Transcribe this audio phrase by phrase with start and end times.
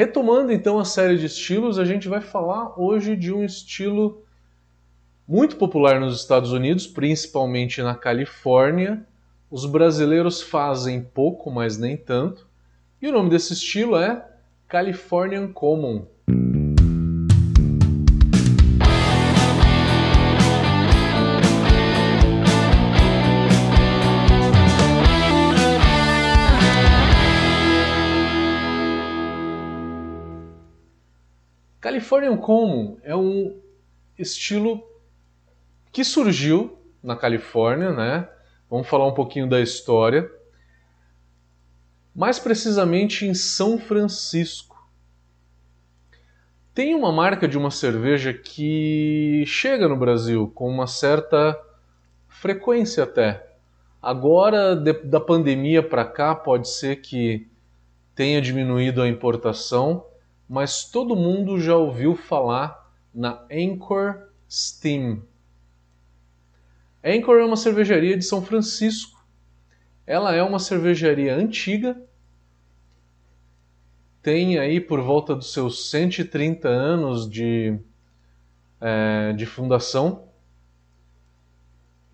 [0.00, 4.24] Retomando então a série de estilos, a gente vai falar hoje de um estilo
[5.28, 9.06] muito popular nos Estados Unidos, principalmente na Califórnia.
[9.50, 12.48] Os brasileiros fazem pouco, mas nem tanto.
[13.02, 14.26] E o nome desse estilo é
[14.66, 16.06] Californian Common.
[31.90, 33.60] Californian Common é um
[34.16, 34.80] estilo
[35.90, 38.28] que surgiu na Califórnia, né?
[38.70, 40.30] Vamos falar um pouquinho da história.
[42.14, 44.88] Mais precisamente em São Francisco.
[46.72, 51.60] Tem uma marca de uma cerveja que chega no Brasil com uma certa
[52.28, 53.44] frequência até.
[54.00, 57.48] Agora, de, da pandemia para cá, pode ser que
[58.14, 60.06] tenha diminuído a importação,
[60.50, 65.22] mas todo mundo já ouviu falar na Anchor Steam.
[67.04, 69.24] Anchor é uma cervejaria de São Francisco.
[70.04, 72.02] Ela é uma cervejaria antiga,
[74.20, 77.78] tem aí por volta dos seus 130 anos de,
[78.80, 80.24] é, de fundação.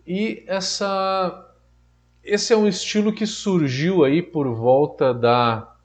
[0.07, 1.55] E essa,
[2.23, 5.76] esse é um estilo que surgiu aí por volta da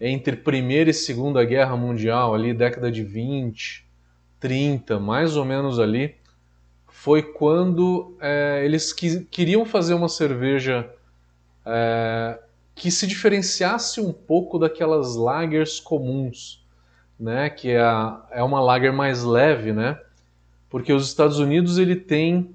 [0.00, 3.86] entre Primeira e Segunda Guerra Mundial, ali década de 20,
[4.40, 6.16] 30, mais ou menos ali,
[6.86, 10.90] foi quando é, eles que, queriam fazer uma cerveja
[11.64, 12.38] é,
[12.74, 16.64] que se diferenciasse um pouco daquelas lagers comuns,
[17.18, 17.48] né?
[17.50, 19.98] Que é, a, é uma lager mais leve, né?
[20.68, 22.54] Porque os Estados Unidos ele tem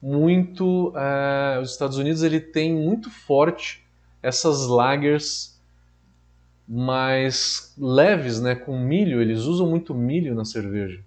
[0.00, 3.84] muito, é, os Estados Unidos ele tem muito forte
[4.22, 5.55] essas lagers
[6.68, 11.00] mais leves, né, com milho, eles usam muito milho na cerveja.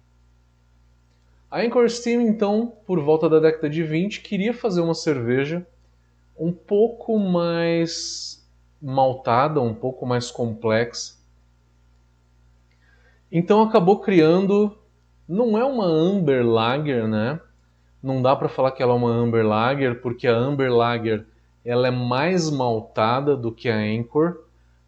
[1.50, 5.66] A Anchor Steam, então, por volta da década de 20, queria fazer uma cerveja
[6.38, 8.48] um pouco mais
[8.80, 11.18] maltada, um pouco mais complexa.
[13.30, 14.76] Então acabou criando,
[15.28, 17.38] não é uma Amber Lager, né?
[18.02, 21.26] Não dá para falar que ela é uma Amber Lager, porque a Amber Lager
[21.64, 24.40] ela é mais maltada do que a Anchor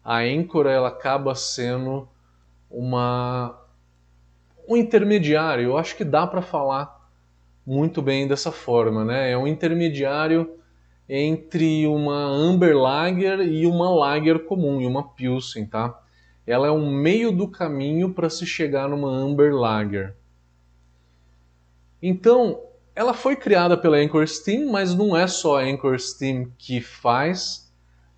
[0.03, 2.07] a Anchor ela acaba sendo
[2.69, 3.59] uma
[4.67, 5.65] um intermediário.
[5.65, 7.09] Eu acho que dá para falar
[7.65, 9.31] muito bem dessa forma, né?
[9.31, 10.57] É um intermediário
[11.07, 15.99] entre uma Amber Lager e uma Lager comum, e uma Pilsen, tá?
[16.45, 20.15] Ela é um meio do caminho para se chegar numa Amber Lager.
[22.01, 22.61] Então,
[22.95, 27.62] ela foi criada pela Anchor Steam, mas não é só a Anchor Steam que faz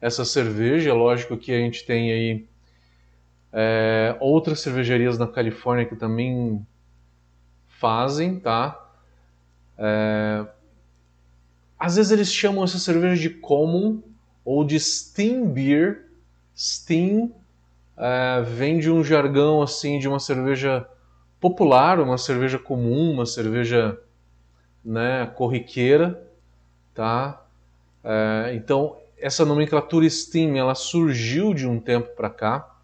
[0.05, 0.93] essa cerveja.
[0.93, 2.45] Lógico que a gente tem aí
[3.51, 6.63] é, outras cervejarias na Califórnia que também
[7.67, 8.87] fazem, tá?
[9.75, 10.45] É,
[11.79, 13.99] às vezes eles chamam essa cerveja de common
[14.43, 16.05] ou de steam beer.
[16.55, 17.33] Steam
[17.97, 20.87] é, vem de um jargão assim de uma cerveja
[21.41, 23.99] popular, uma cerveja comum, uma cerveja
[24.83, 26.23] né, corriqueira,
[26.93, 27.43] tá?
[28.03, 32.77] É, então essa nomenclatura Steam ela surgiu de um tempo para cá.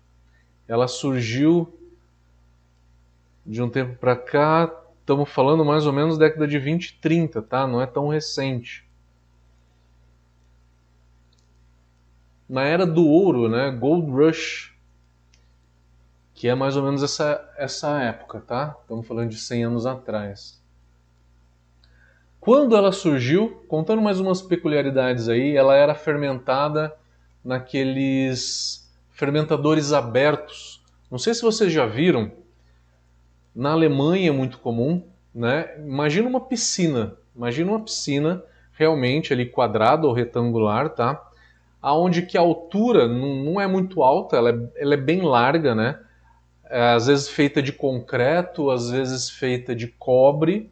[0.68, 1.72] Ela surgiu
[3.46, 4.72] de um tempo para cá,
[5.02, 7.68] estamos falando mais ou menos década de 20 30, tá?
[7.68, 8.84] Não é tão recente.
[12.50, 13.70] Na era do ouro, né?
[13.70, 14.76] Gold Rush,
[16.34, 18.76] que é mais ou menos essa, essa época, tá?
[18.82, 20.61] Estamos falando de 100 anos atrás.
[22.42, 26.92] Quando ela surgiu, contando mais umas peculiaridades aí, ela era fermentada
[27.46, 30.84] naqueles fermentadores abertos.
[31.12, 32.32] Não sei se vocês já viram,
[33.56, 35.04] na Alemanha é muito comum,
[35.36, 35.70] né?
[35.78, 41.24] Imagina uma piscina, imagina uma piscina realmente ali quadrada ou retangular, tá?
[41.80, 46.00] Aonde que a altura não, é muito alta, ela é, ela é bem larga, né?
[46.66, 50.72] É, às vezes feita de concreto, às vezes feita de cobre,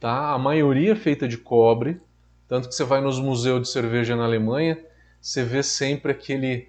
[0.00, 0.32] tá?
[0.32, 2.00] A maioria é feita de cobre,
[2.46, 4.78] tanto que você vai nos museus de cerveja na Alemanha,
[5.20, 6.68] você vê sempre aquele,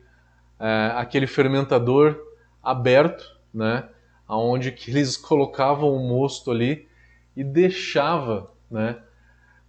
[0.60, 2.20] é, aquele fermentador
[2.62, 3.24] aberto,
[3.54, 3.88] né?
[4.28, 6.88] Onde que eles colocavam o mosto ali
[7.36, 8.98] e deixava, né?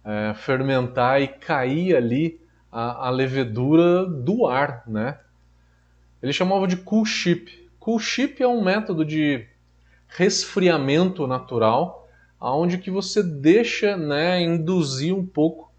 [0.03, 2.41] É, fermentar e cair ali
[2.71, 5.19] a, a, levedura do ar, né?
[6.23, 7.69] Eles chamavam de cool ship.
[7.79, 9.47] Cool ship é um método de
[10.07, 12.00] resfriamento natural
[12.41, 15.71] aonde que você deixa né, induzir um pouco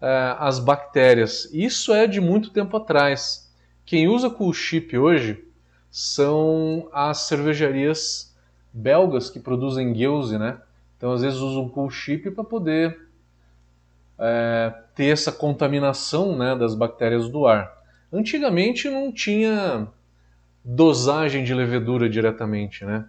[0.00, 1.50] é, as bactérias.
[1.52, 3.52] Isso é de muito tempo atrás.
[3.84, 5.44] Quem usa cool chip hoje
[5.90, 8.34] são as cervejarias
[8.72, 10.60] belgas que produzem Geuze, né?
[10.96, 12.98] Então às vezes usam cool chip para poder
[14.18, 17.74] é, ter essa contaminação né, das bactérias do ar.
[18.12, 19.88] Antigamente não tinha
[20.64, 23.06] dosagem de levedura diretamente, né?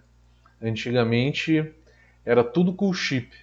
[0.60, 1.72] Antigamente
[2.28, 3.34] era tudo cool chip.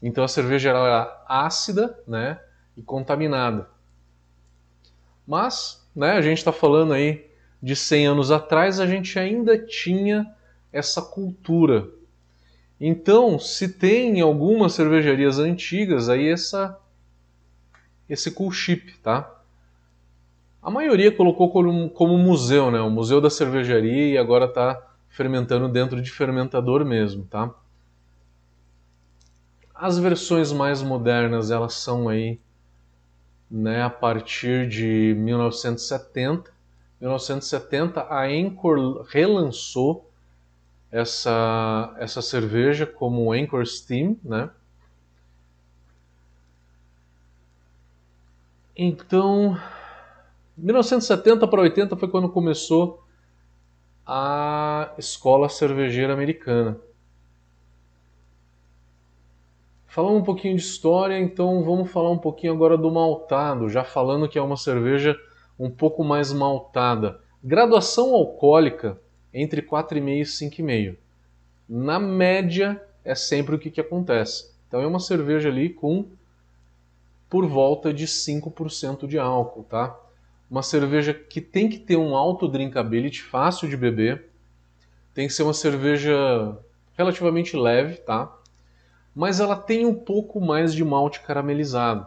[0.00, 2.38] Então a cerveja era ácida, né,
[2.76, 3.68] e contaminada.
[5.26, 7.28] Mas, né, a gente está falando aí
[7.60, 10.32] de 100 anos atrás, a gente ainda tinha
[10.72, 11.88] essa cultura.
[12.80, 16.78] Então, se tem algumas cervejarias antigas aí essa
[18.08, 19.40] esse cool chip, tá?
[20.62, 22.80] A maioria colocou como, como museu, né?
[22.80, 27.52] O museu da cervejaria e agora está fermentando dentro de fermentador mesmo, tá?
[29.82, 32.38] As versões mais modernas, elas são aí
[33.50, 36.52] né, a partir de 1970.
[37.00, 40.10] 1970 a Anchor relançou
[40.92, 44.50] essa, essa cerveja como Anchor Steam, né?
[48.76, 49.58] Então,
[50.58, 53.02] 1970 para 80 foi quando começou
[54.06, 56.78] a escola cervejeira americana.
[59.90, 64.28] Falando um pouquinho de história, então vamos falar um pouquinho agora do maltado, já falando
[64.28, 65.18] que é uma cerveja
[65.58, 67.18] um pouco mais maltada.
[67.42, 68.96] Graduação alcoólica
[69.34, 70.96] entre 4,5 e 5,5.
[71.68, 74.54] Na média é sempre o que, que acontece.
[74.68, 76.06] Então é uma cerveja ali com
[77.28, 79.98] por volta de 5% de álcool, tá?
[80.48, 84.30] Uma cerveja que tem que ter um alto drinkability, fácil de beber.
[85.12, 86.56] Tem que ser uma cerveja
[86.96, 88.36] relativamente leve, tá?
[89.14, 92.06] Mas ela tem um pouco mais de malte caramelizado,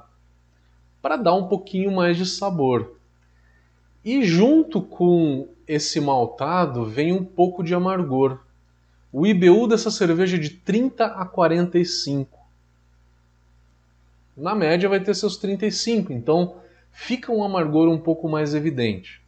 [1.01, 2.95] para dar um pouquinho mais de sabor.
[4.03, 8.39] E junto com esse maltado vem um pouco de amargor.
[9.11, 12.39] O IBU dessa cerveja é de 30 a 45.
[14.35, 16.55] Na média vai ter seus 35, então
[16.91, 19.21] fica um amargor um pouco mais evidente.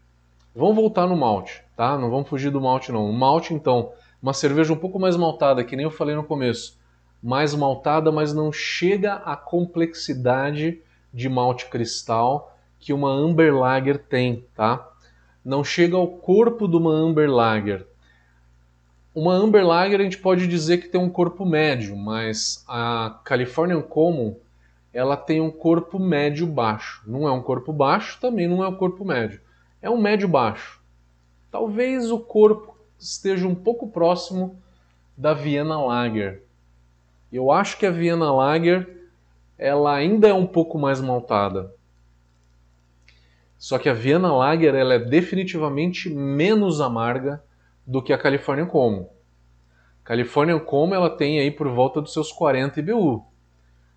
[0.55, 1.97] Vamos voltar no malte, tá?
[1.97, 3.09] Não vamos fugir do malte não.
[3.09, 3.91] O malte então,
[4.21, 6.77] uma cerveja um pouco mais maltada, que nem eu falei no começo
[7.25, 10.79] mais maltada, mas não chega à complexidade
[11.11, 14.87] de malte cristal que uma Amber Lager tem, tá?
[15.43, 17.87] Não chega ao corpo de uma Amber Lager.
[19.11, 23.81] Uma Amber Lager a gente pode dizer que tem um corpo médio, mas a Californian
[23.81, 24.35] Common
[24.93, 27.01] ela tem um corpo médio baixo.
[27.07, 29.41] Não é um corpo baixo, também não é um corpo médio.
[29.81, 30.79] É um médio baixo.
[31.49, 34.61] Talvez o corpo esteja um pouco próximo
[35.17, 36.44] da Vienna Lager,
[37.35, 38.87] eu acho que a Vienna Lager
[39.57, 41.73] ela ainda é um pouco mais maltada.
[43.57, 47.43] Só que a Vienna Lager ela é definitivamente menos amarga
[47.85, 49.09] do que a California Como.
[50.03, 53.25] California Como ela tem aí por volta dos seus 40 IBU,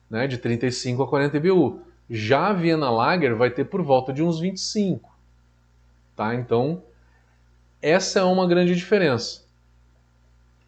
[0.08, 1.82] né, de 35 a 40 IBU.
[2.08, 5.14] Já a Vienna Lager vai ter por volta de uns 25.
[6.16, 6.34] Tá?
[6.34, 6.82] Então,
[7.82, 9.46] essa é uma grande diferença.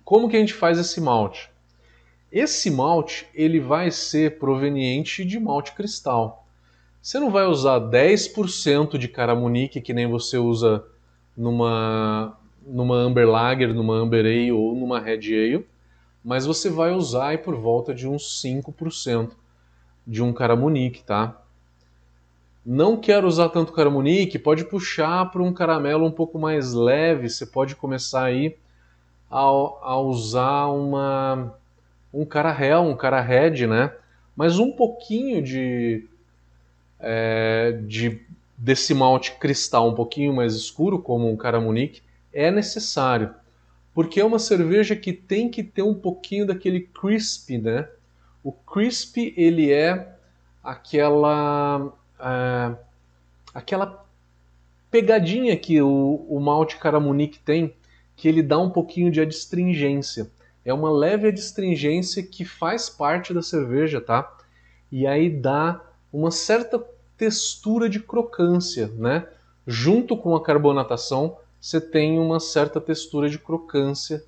[0.04, 1.49] Como que a gente faz esse malte?
[2.32, 6.46] Esse malte ele vai ser proveniente de malte cristal.
[7.02, 10.84] Você não vai usar 10% de caramunique que nem você usa
[11.36, 15.66] numa numa Amber Lager, numa Amber Ale ou numa Red Ale,
[16.22, 19.32] mas você vai usar aí por volta de uns 5%
[20.06, 21.42] de um caramunique, tá?
[22.64, 27.46] Não quero usar tanto caramunique, pode puxar para um caramelo um pouco mais leve, você
[27.46, 28.56] pode começar aí
[29.30, 31.54] a, a usar uma
[32.12, 33.92] um cara real, um cara red, né?
[34.36, 36.06] Mas um pouquinho de,
[36.98, 38.20] é, de
[38.56, 42.02] desse malte cristal um pouquinho mais escuro, como um Caramunique,
[42.32, 43.34] é necessário.
[43.94, 47.88] Porque é uma cerveja que tem que ter um pouquinho daquele crisp, né?
[48.42, 50.14] O crisp, ele é
[50.62, 51.92] aquela...
[52.18, 52.76] É,
[53.54, 54.04] aquela
[54.90, 57.72] pegadinha que o, o malte Caramunique tem,
[58.16, 60.30] que ele dá um pouquinho de adstringência
[60.70, 64.36] é uma leve adstringência que faz parte da cerveja, tá?
[64.90, 66.82] E aí dá uma certa
[67.16, 69.28] textura de crocância, né?
[69.66, 74.24] Junto com a carbonatação, você tem uma certa textura de crocância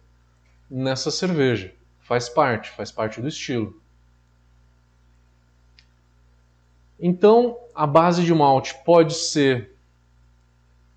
[0.70, 1.74] nessa cerveja.
[2.00, 3.80] Faz parte, faz parte do estilo.
[7.00, 9.74] Então, a base de malte pode ser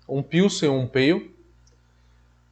[0.08, 1.35] um Pilsen ou um Pale,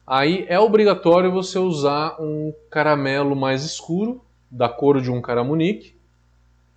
[0.07, 4.21] Aí é obrigatório você usar um caramelo mais escuro,
[4.51, 5.95] da cor de um caramunique,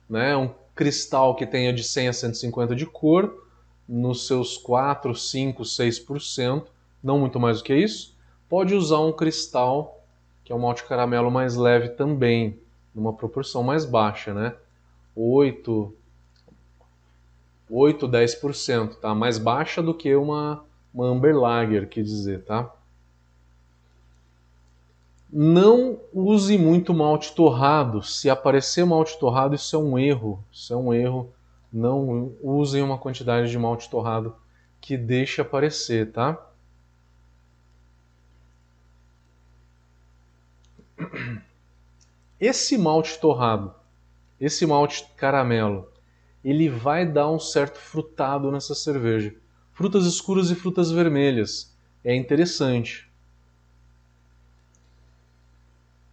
[0.09, 0.35] né?
[0.35, 3.47] um cristal que tenha de 100 a 150 de cor,
[3.87, 6.67] nos seus 4, 5, 6%,
[7.03, 8.17] não muito mais do que isso.
[8.49, 10.03] Pode usar um cristal,
[10.43, 12.59] que é um malte caramelo mais leve também,
[12.95, 14.55] numa proporção mais baixa, né?
[15.15, 15.95] 8,
[17.69, 19.15] 8 10%, tá?
[19.15, 22.73] Mais baixa do que uma, uma Amber Lager, quer dizer, tá?
[25.31, 28.03] Não use muito malte torrado.
[28.03, 30.43] Se aparecer malte torrado, isso é um erro.
[30.51, 31.33] Isso é um erro.
[31.73, 34.35] Não usem uma quantidade de malte torrado
[34.81, 36.39] que deixe aparecer, tá?
[42.41, 43.75] Esse malte torrado,
[44.41, 45.89] esse malte caramelo,
[46.45, 49.35] ele vai dar um certo frutado nessa cerveja.
[49.73, 51.77] Frutas escuras e frutas vermelhas.
[52.03, 53.08] É interessante.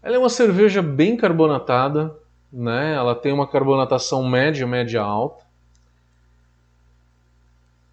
[0.05, 2.15] Ela é uma cerveja bem carbonatada,
[2.53, 2.93] né?
[2.93, 5.43] Ela tem uma carbonatação média, média alta.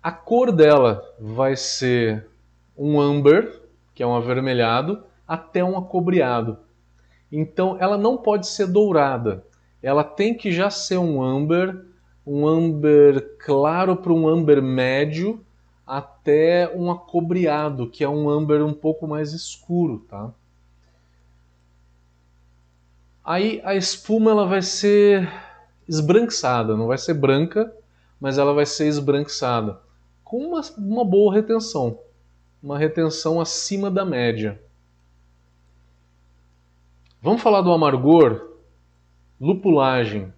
[0.03, 2.27] A cor dela vai ser
[2.77, 3.63] um amber,
[3.95, 6.59] que é um avermelhado, até um acobreado.
[7.33, 9.43] Então ela não pode ser dourada.
[9.83, 11.83] Ela tem que já ser um amber,
[12.27, 15.41] um amber claro para um amber médio,
[15.87, 20.31] até um acobreado, que é um amber um pouco mais escuro, tá?
[23.25, 25.31] Aí a espuma ela vai ser
[25.89, 27.73] esbranquiçada, não vai ser branca,
[28.21, 29.81] mas ela vai ser esbranquiçada,
[30.25, 31.99] com uma, uma boa retenção,
[32.63, 34.61] uma retenção acima da média.
[37.21, 38.49] Vamos falar do amargor?
[39.41, 40.33] Lupulagem.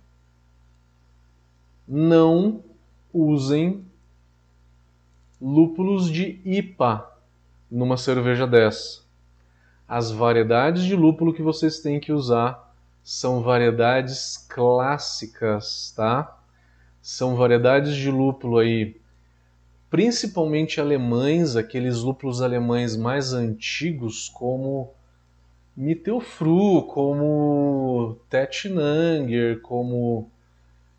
[1.88, 2.62] Não
[3.12, 3.84] usem
[5.40, 7.10] lúpulos de IPA
[7.70, 9.02] numa cerveja dessa.
[9.86, 12.63] As variedades de lúpulo que vocês têm que usar
[13.04, 16.38] são variedades clássicas, tá?
[17.02, 18.96] São variedades de lúpulo aí,
[19.90, 24.94] principalmente alemães, aqueles lúpulos alemães mais antigos, como
[25.76, 30.30] Mittelfru, como Tettnanger, como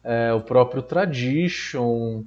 [0.03, 2.23] é, o próprio Tradition.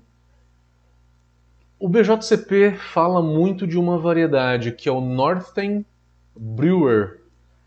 [1.78, 5.86] O BJCP fala muito de uma variedade que é o Northern
[6.34, 7.20] Brewer.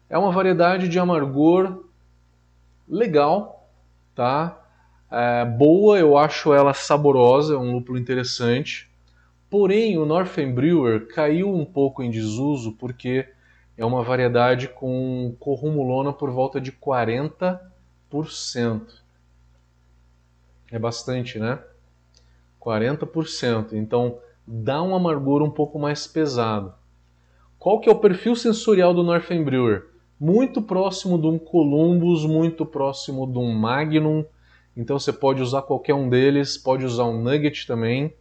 [0.10, 1.86] É uma variedade de amargor
[2.92, 3.70] legal,
[4.14, 4.62] tá?
[5.10, 8.92] É, boa, eu acho ela saborosa, é um lúpulo interessante.
[9.50, 13.28] Porém, o Northern Brewer caiu um pouco em desuso porque
[13.78, 17.60] é uma variedade com corrumulona por volta de 40%.
[20.72, 21.60] É bastante, né?
[22.60, 23.74] 40%.
[23.74, 26.74] Então, dá um amargor um pouco mais pesado.
[27.60, 29.91] Qual que é o perfil sensorial do Northern Brewer?
[30.22, 34.24] Muito próximo de um Columbus, muito próximo de um Magnum.
[34.78, 38.14] Então você pode usar qualquer um deles, pode usar um Nugget também.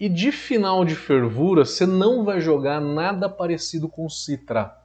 [0.00, 4.76] E de final de fervura, você não vai jogar nada parecido com Citra,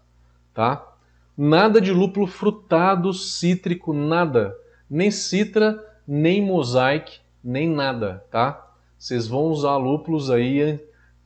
[0.54, 0.94] tá?
[1.36, 4.56] Nada de lúpulo frutado, cítrico, nada.
[4.88, 8.76] Nem Citra, nem Mosaic, nem nada, tá?
[8.96, 10.80] Vocês vão usar lúpulos aí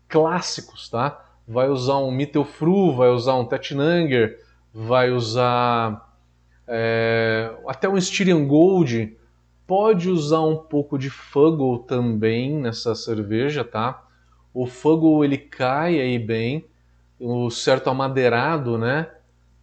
[0.08, 1.31] clássicos, tá?
[1.52, 4.40] Vai usar um Mittelfru, vai usar um Tettnanger,
[4.74, 6.16] vai usar
[6.66, 9.18] é, até um Styrian Gold,
[9.68, 14.02] pode usar um pouco de Fuggle também nessa cerveja, tá?
[14.54, 16.66] O Fuggle ele cai aí bem,
[17.20, 19.10] o certo amadeirado, né?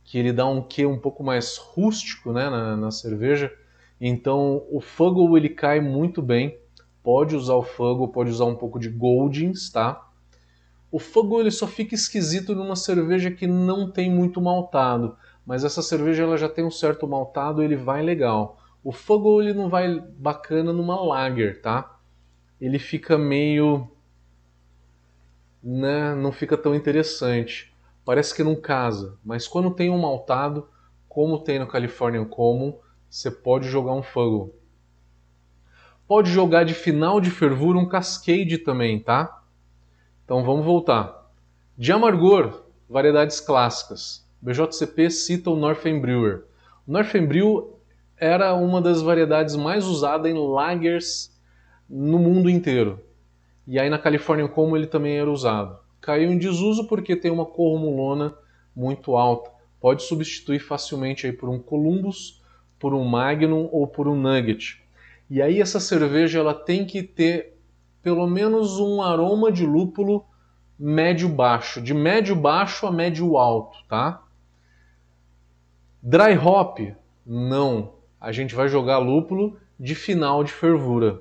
[0.04, 3.50] Que ele dá um quê um pouco mais rústico, né, na, na cerveja.
[3.98, 6.58] Então o Fuggle ele cai muito bem.
[7.02, 10.07] Pode usar o Fuggle, pode usar um pouco de Goldings, tá?
[10.90, 15.82] O fogo ele só fica esquisito numa cerveja que não tem muito maltado, mas essa
[15.82, 18.58] cerveja ela já tem um certo maltado, ele vai legal.
[18.82, 21.98] O fogo ele não vai bacana numa lager, tá?
[22.60, 23.90] Ele fica meio
[25.62, 27.74] né, não fica tão interessante.
[28.04, 30.68] Parece que não casa, mas quando tem um maltado,
[31.08, 32.78] como tem no Californian Common,
[33.10, 34.54] você pode jogar um fogo.
[36.06, 39.37] Pode jogar de final de fervura um Cascade também, tá?
[40.28, 41.32] Então vamos voltar.
[41.74, 44.28] De amargor, variedades clássicas.
[44.42, 46.44] BJCP cita o Northern Brewer.
[46.86, 47.78] O Northern Brew
[48.14, 51.34] era uma das variedades mais usadas em lagers
[51.88, 53.00] no mundo inteiro.
[53.66, 55.78] E aí na Califórnia como ele também era usado.
[55.98, 58.34] Caiu em desuso porque tem uma corrumulona
[58.76, 59.50] muito alta.
[59.80, 62.42] Pode substituir facilmente aí por um Columbus,
[62.78, 64.84] por um Magnum ou por um Nugget.
[65.30, 67.57] E aí essa cerveja ela tem que ter
[68.02, 70.24] pelo menos um aroma de lúpulo
[70.78, 74.22] médio-baixo, de médio-baixo a médio-alto, tá?
[76.02, 76.78] Dry hop,
[77.26, 77.94] não.
[78.20, 81.20] A gente vai jogar lúpulo de final de fervura.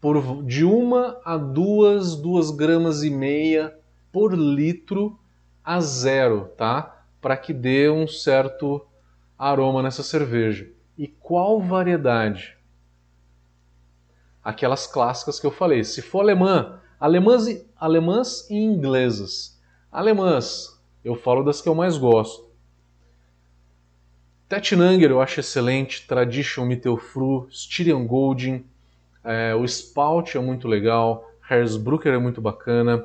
[0.00, 3.74] Por, de uma a duas, duas gramas e meia
[4.10, 5.18] por litro
[5.62, 7.04] a zero, tá?
[7.20, 8.86] Para que dê um certo
[9.38, 10.70] aroma nessa cerveja.
[10.96, 12.55] E qual variedade?
[14.46, 15.82] Aquelas clássicas que eu falei.
[15.82, 19.60] Se for alemã, alemãs e, alemãs e inglesas.
[19.90, 22.46] Alemãs, eu falo das que eu mais gosto.
[24.48, 28.64] Tetnanger eu acho excelente, Tradition Mittelfru, Styrian Golding,
[29.24, 33.04] é, o Spout é muito legal, Hersbrucker é muito bacana.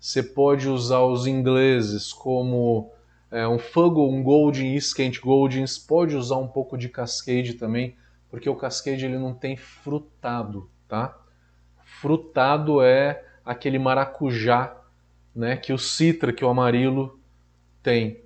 [0.00, 2.90] Você pode usar os ingleses como
[3.30, 5.78] é, um Fuggle, um Golding, Skent Goldings.
[5.78, 7.94] Pode usar um pouco de Cascade também,
[8.28, 11.16] porque o Cascade ele não tem frutado, tá?
[11.84, 14.76] Frutado é aquele maracujá,
[15.34, 17.18] né, que o Citra, que o amarilo
[17.82, 18.20] tem.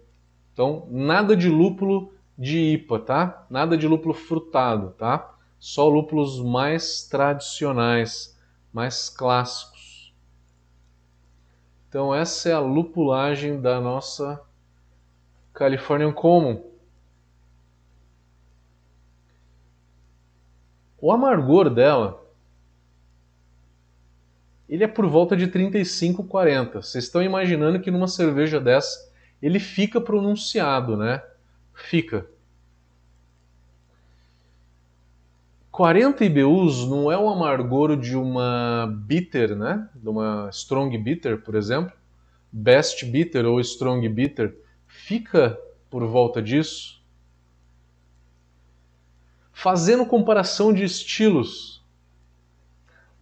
[0.52, 3.47] Então, nada de lúpulo de IPA, tá?
[3.50, 5.35] Nada de lúpulo frutado, tá?
[5.59, 8.38] Só lúpulos mais tradicionais,
[8.73, 10.12] mais clássicos.
[11.88, 14.42] Então essa é a lupulagem da nossa
[15.52, 16.61] Californian Common.
[21.00, 22.24] O amargor dela
[24.75, 26.83] ele é por volta de 35, 40.
[26.83, 29.09] Vocês estão imaginando que numa cerveja dessa
[29.40, 31.23] ele fica pronunciado, né?
[31.73, 32.26] Fica.
[35.71, 39.88] 40 IBUs não é o amargor de uma bitter, né?
[39.95, 41.93] De uma strong bitter, por exemplo.
[42.50, 45.57] Best bitter ou strong bitter fica
[45.88, 47.00] por volta disso.
[49.52, 51.74] Fazendo comparação de estilos,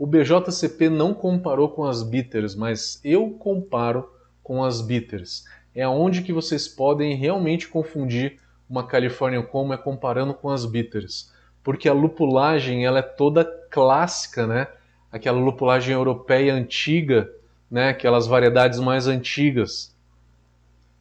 [0.03, 4.11] o BJCP não comparou com as bitters, mas eu comparo
[4.43, 5.45] com as bitters.
[5.75, 11.31] É onde que vocês podem realmente confundir uma California como é comparando com as bitters
[11.63, 14.67] porque a lupulagem ela é toda clássica, né?
[15.11, 17.31] Aquela lupulagem europeia antiga,
[17.71, 17.91] né?
[17.91, 19.95] Aquelas variedades mais antigas.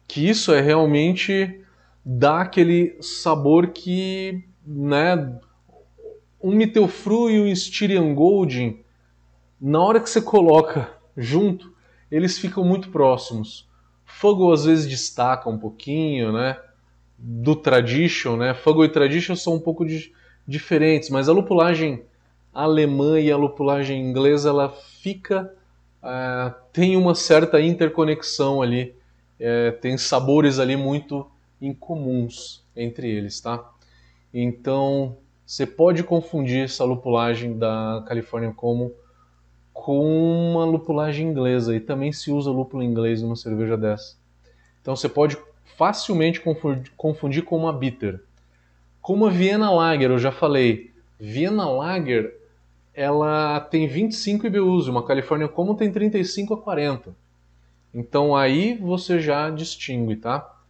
[0.06, 1.60] Que isso é realmente
[2.04, 5.36] dá aquele sabor que, né?
[6.40, 8.80] Um Mittelfru e um Styrian Golding,
[9.62, 11.72] na hora que você coloca junto,
[12.10, 13.68] eles ficam muito próximos.
[14.04, 16.58] Fogo às vezes destaca um pouquinho, né?
[17.16, 18.54] Do Tradition, né?
[18.54, 20.12] Fogo e Tradition são um pouco de,
[20.44, 22.02] diferentes, mas a lupulagem
[22.52, 25.54] alemã e a lupulagem inglesa ela fica
[26.02, 28.96] uh, tem uma certa interconexão ali,
[29.38, 33.64] uh, tem sabores ali muito incomuns entre eles, tá?
[34.34, 38.90] Então você pode confundir essa lupulagem da California Common
[39.72, 44.16] com uma lupulagem inglesa e também se usa lúpulo inglês numa cerveja dessa.
[44.80, 45.36] Então você pode
[45.76, 46.40] facilmente
[46.96, 48.20] confundir, com uma bitter.
[49.00, 52.38] Como a Viena Lager, eu já falei, Viena Lager
[52.94, 57.14] ela tem 25 IBUs, uma California Common tem 35 a 40.
[57.94, 60.60] Então aí você já distingue, tá?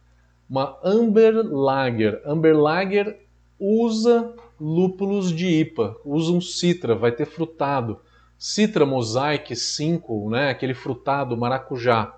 [0.49, 2.21] Uma Amber Lager.
[2.25, 3.19] Amber Lager
[3.59, 7.99] usa lúpulos de IPA, usa um Citra, vai ter frutado.
[8.37, 12.13] Citra Mosaic 5, né, aquele frutado maracujá,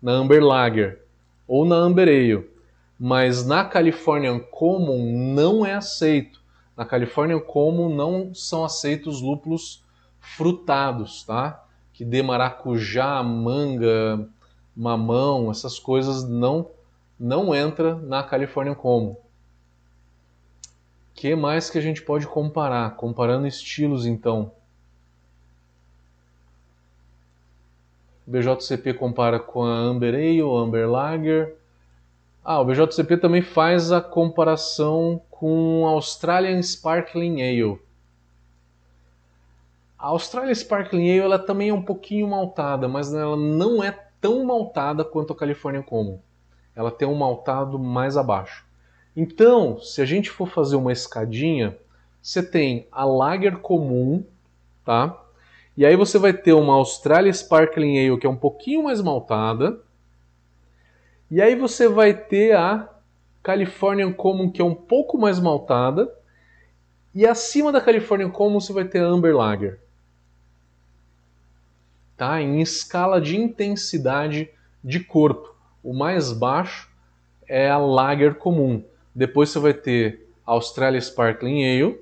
[0.00, 1.02] na Amber Lager
[1.46, 2.56] ou na Amber Ale
[2.98, 6.40] mas na California Common não é aceito.
[6.76, 9.84] Na California Common não são aceitos lúpulos
[10.18, 11.64] frutados, tá?
[11.92, 14.28] Que dê maracujá, manga,
[14.74, 16.70] mamão, essas coisas não
[17.18, 19.16] não entra na California Common.
[21.14, 22.94] Que mais que a gente pode comparar?
[22.96, 24.52] Comparando estilos, então.
[28.26, 31.56] O BJCP compara com a Amber Ale, Amber Lager,
[32.48, 37.80] ah, o BJCP também faz a comparação com a Australian Sparkling Ale.
[39.98, 44.44] A Australian Sparkling Ale ela também é um pouquinho maltada, mas ela não é tão
[44.44, 46.20] maltada quanto a California Common.
[46.76, 48.64] Ela tem um maltado mais abaixo.
[49.16, 51.76] Então, se a gente for fazer uma escadinha,
[52.22, 54.24] você tem a Lager comum,
[54.84, 55.20] tá?
[55.76, 59.80] E aí você vai ter uma Australian Sparkling Ale que é um pouquinho mais maltada,
[61.30, 62.88] e aí você vai ter a
[63.42, 66.12] Californian Common, que é um pouco mais maltada.
[67.14, 69.80] E acima da Californian Common você vai ter a Amber Lager.
[72.16, 72.40] Tá?
[72.40, 74.48] Em escala de intensidade
[74.82, 75.54] de corpo.
[75.82, 76.88] O mais baixo
[77.48, 78.84] é a Lager comum.
[79.14, 82.00] Depois você vai ter Australia Sparkling Ale,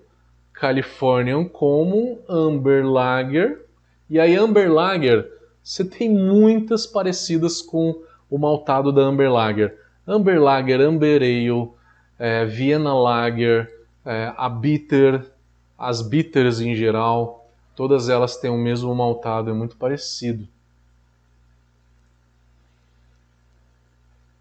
[0.52, 3.63] Californian Common, Amber Lager.
[4.14, 5.28] E aí Amber Lager,
[5.60, 8.00] você tem muitas parecidas com
[8.30, 9.76] o maltado da Amber Lager.
[10.06, 11.72] Amber Lager, Amber Ale,
[12.16, 13.68] é, Vienna Lager,
[14.06, 15.32] é, a Bitter,
[15.76, 20.46] as bitters em geral, todas elas têm o mesmo maltado, é muito parecido.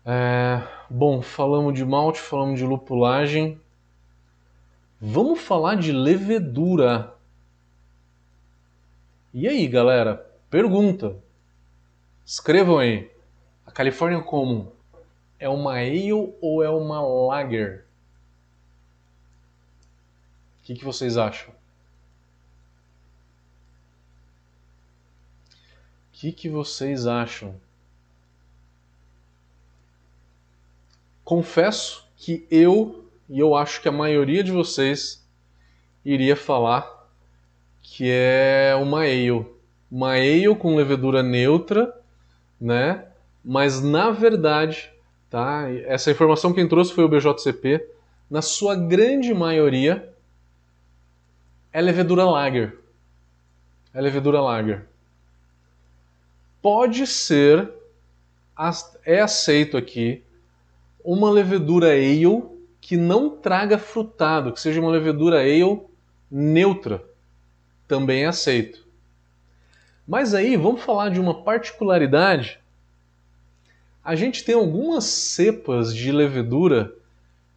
[0.05, 3.59] É, bom, falamos de malte, falamos de lupulagem.
[5.01, 7.12] Vamos falar de levedura.
[9.33, 10.17] E aí, galera?
[10.47, 11.17] Pergunta.
[12.23, 13.11] Escrevam aí.
[13.65, 14.71] A California Common
[15.39, 17.83] é uma ale ou é uma lager?
[20.59, 21.51] O que, que vocês acham?
[21.51, 21.55] O
[26.13, 27.59] que, que vocês acham?
[31.23, 35.27] Confesso que eu, e eu acho que a maioria de vocês,
[36.05, 37.02] iria falar
[37.83, 39.45] que é uma ale.
[39.91, 41.93] Uma ale com levedura neutra,
[42.59, 43.05] né?
[43.43, 44.89] Mas na verdade,
[45.29, 45.69] tá?
[45.85, 47.85] Essa informação quem trouxe foi o BJCP.
[48.31, 50.11] Na sua grande maioria,
[51.71, 52.79] é levedura lager.
[53.93, 54.87] É levedura lager.
[56.61, 57.69] Pode ser,
[59.05, 60.23] é aceito aqui,
[61.03, 62.43] uma levedura ale
[62.79, 65.81] que não traga frutado, que seja uma levedura ale
[66.31, 67.03] neutra.
[67.87, 68.85] Também aceito.
[70.07, 72.59] Mas aí, vamos falar de uma particularidade.
[74.03, 76.93] A gente tem algumas cepas de levedura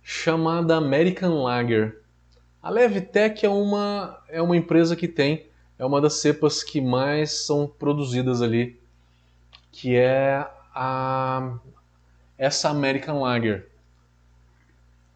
[0.02, 2.00] chamada American Lager.
[2.62, 5.46] A Levitec é uma, é uma empresa que tem,
[5.78, 8.78] é uma das cepas que mais são produzidas ali,
[9.72, 11.58] que é a,
[12.38, 13.68] essa American Lager.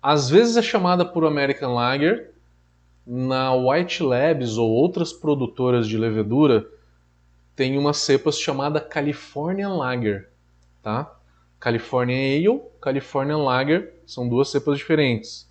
[0.02, 2.29] Às vezes é chamada por American Lager,
[3.06, 6.66] na White Labs ou outras produtoras de levedura
[7.56, 10.30] tem uma cepa chamada California Lager,
[10.82, 11.16] tá?
[11.58, 15.50] California Ale, California Lager são duas cepas diferentes.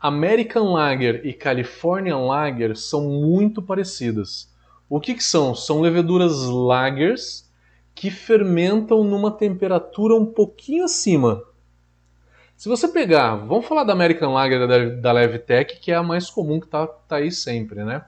[0.00, 4.50] American Lager e California Lager são muito parecidas.
[4.88, 5.54] O que, que são?
[5.54, 7.48] São leveduras lagers
[7.94, 11.44] que fermentam numa temperatura um pouquinho acima.
[12.62, 16.30] Se você pegar, vamos falar da American Lager da, da Levtech, que é a mais
[16.30, 18.04] comum que está tá aí sempre, né?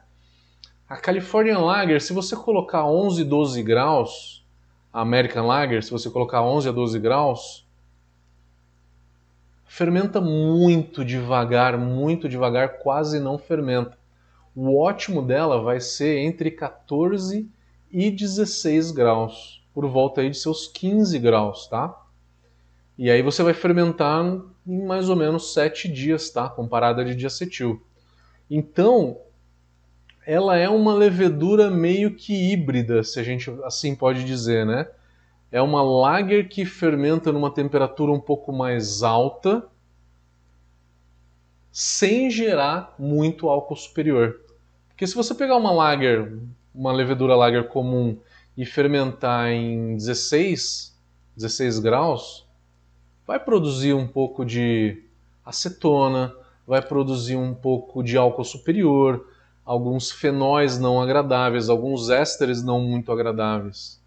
[0.89, 4.47] A California Lager, se você colocar 11, 12 graus,
[4.93, 7.67] a American Lager, se você colocar 11 a 12 graus,
[9.65, 13.99] fermenta muito devagar, muito devagar, quase não fermenta.
[14.55, 17.51] O ótimo dela vai ser entre 14
[17.91, 22.04] e 16 graus, por volta aí de seus 15 graus, tá?
[22.97, 24.25] E aí você vai fermentar
[24.67, 26.49] em mais ou menos 7 dias, tá?
[26.49, 27.83] Comparada de diacetil.
[28.51, 29.19] Então,
[30.27, 34.87] ela é uma levedura meio que híbrida, se a gente assim pode dizer, né?
[35.55, 39.65] é uma lager que fermenta numa temperatura um pouco mais alta,
[41.71, 44.41] sem gerar muito álcool superior.
[44.89, 46.37] Porque se você pegar uma lager,
[46.75, 48.19] uma levedura lager comum
[48.57, 50.99] e fermentar em 16,
[51.37, 52.44] 16 graus,
[53.27, 55.03] vai produzir um pouco de
[55.45, 56.35] acetona,
[56.67, 59.27] vai produzir um pouco de álcool superior,
[59.65, 64.03] alguns fenóis não agradáveis, alguns ésteres não muito agradáveis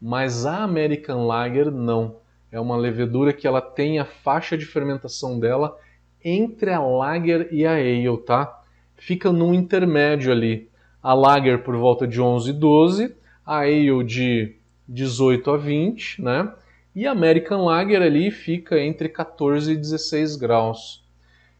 [0.00, 2.16] mas a American Lager não.
[2.50, 5.76] É uma levedura que ela tem a faixa de fermentação dela
[6.24, 8.62] entre a Lager e a Ale, tá?
[8.96, 10.68] Fica num intermédio ali.
[11.02, 14.56] A Lager por volta de 11 12, a Ale de
[14.88, 16.52] 18 a 20, né?
[16.98, 21.06] E a American Lager ali fica entre 14 e 16 graus.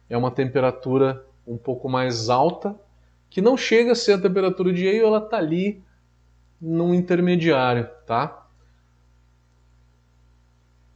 [0.09, 2.75] É uma temperatura um pouco mais alta,
[3.29, 5.81] que não chega a ser a temperatura de ale, ela tá ali
[6.59, 8.49] num intermediário, tá?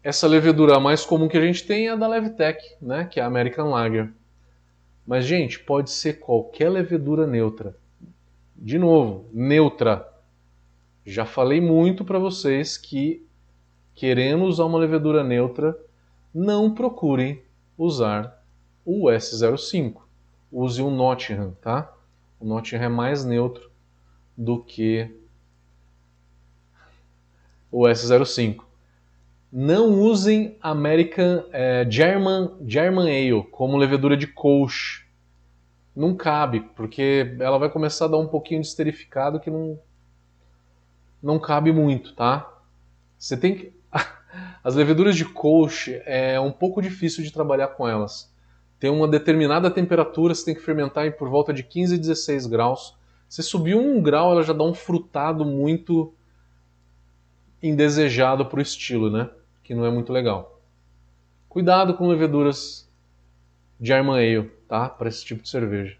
[0.03, 3.23] Essa levedura mais comum que a gente tem é a da Levtech, né, que é
[3.23, 4.11] a American Lager.
[5.07, 7.77] Mas, gente, pode ser qualquer levedura neutra.
[8.57, 10.05] De novo, neutra.
[11.05, 13.25] Já falei muito para vocês que,
[13.95, 15.77] querendo usar uma levedura neutra,
[16.33, 17.41] não procurem
[17.77, 18.43] usar
[18.85, 20.01] o S05.
[20.51, 21.93] Use um Nottingham, tá?
[22.39, 23.71] O Nottingham é mais neutro
[24.37, 25.09] do que
[27.71, 28.63] o S05.
[29.51, 35.07] Não usem American é, German, German Ale como levedura de colch.
[35.95, 39.79] Não cabe, porque ela vai começar a dar um pouquinho de esterificado que não,
[41.21, 42.51] não cabe muito, tá?
[43.17, 43.73] Você tem que.
[44.63, 48.33] As leveduras de colch é um pouco difícil de trabalhar com elas.
[48.79, 52.47] Tem uma determinada temperatura, você tem que fermentar em por volta de 15 a 16
[52.47, 52.97] graus.
[53.29, 56.13] Se subir um grau, ela já dá um frutado muito
[57.61, 59.29] indesejado para o estilo, né?
[59.63, 60.61] Que não é muito legal.
[61.47, 62.91] Cuidado com leveduras
[63.79, 64.89] de Arma Ale, tá?
[64.89, 65.97] Para esse tipo de cerveja.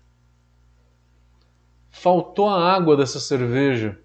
[1.89, 3.99] Faltou a água dessa cerveja.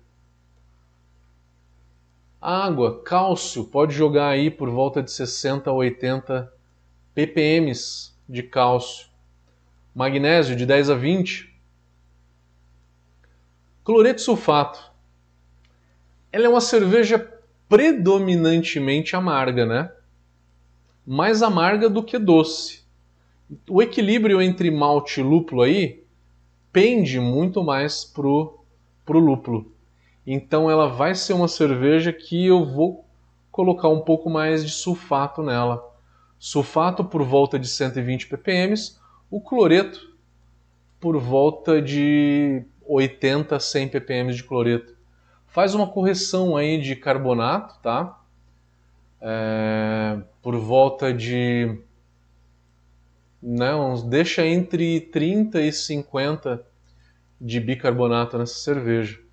[2.41, 6.53] Água, cálcio, pode jogar aí por volta de 60 a 80
[7.13, 7.73] ppm
[8.29, 9.09] de cálcio.
[9.93, 11.53] Magnésio de 10 a 20.
[13.83, 14.93] Cloreto sulfato.
[16.31, 17.19] Ela é uma cerveja
[17.69, 19.91] predominantemente amarga, né?
[21.05, 22.85] Mais amarga do que doce.
[23.69, 26.05] O equilíbrio entre malte e lúpulo aí
[26.73, 28.61] pende muito mais pro,
[29.05, 29.73] pro lúpulo.
[30.31, 33.03] Então ela vai ser uma cerveja que eu vou
[33.51, 35.83] colocar um pouco mais de sulfato nela.
[36.39, 38.75] Sulfato por volta de 120 ppm,
[39.31, 40.15] o cloreto
[41.01, 44.95] por volta de 80 a 100 ppm de cloreto.
[45.47, 48.21] Faz uma correção aí de carbonato, tá?
[49.23, 51.81] É, por volta de
[53.43, 56.63] não, deixa entre 30 e 50
[57.41, 59.27] de bicarbonato nessa cerveja.